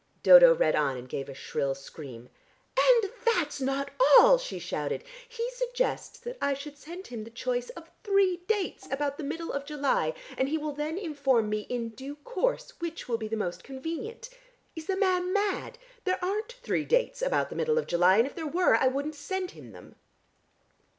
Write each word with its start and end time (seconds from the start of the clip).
Dodo 0.23 0.55
read 0.55 0.75
on, 0.75 0.97
and 0.97 1.07
gave 1.07 1.29
a 1.29 1.35
shrill 1.35 1.75
scream. 1.75 2.29
"And 2.75 3.11
that's 3.23 3.61
not 3.61 3.91
all!" 3.99 4.39
she 4.39 4.57
shouted. 4.57 5.03
"He 5.29 5.47
suggests 5.51 6.17
that 6.21 6.39
I 6.41 6.55
should 6.55 6.75
send 6.75 7.05
him 7.05 7.23
the 7.23 7.29
choice 7.29 7.69
of 7.69 7.91
three 8.03 8.37
dates 8.47 8.87
about 8.89 9.19
the 9.19 9.23
middle 9.23 9.51
of 9.53 9.63
July 9.63 10.15
and 10.39 10.49
he 10.49 10.57
will 10.57 10.71
then 10.73 10.97
inform 10.97 11.51
me 11.51 11.67
in 11.69 11.89
due 11.89 12.15
course 12.15 12.71
which 12.79 13.07
will 13.07 13.19
be 13.19 13.27
the 13.27 13.37
most 13.37 13.63
convenient. 13.63 14.29
Is 14.75 14.87
the 14.87 14.97
man 14.97 15.31
mad? 15.33 15.77
There 16.03 16.17
aren't 16.25 16.53
three 16.53 16.83
dates 16.83 17.21
about 17.21 17.51
the 17.51 17.55
middle 17.55 17.77
of 17.77 17.85
July, 17.85 18.17
and 18.17 18.25
if 18.25 18.33
there 18.33 18.47
were 18.47 18.73
I 18.75 18.87
wouldn't 18.87 19.13
send 19.13 19.51
him 19.51 19.71
them." 19.71 19.97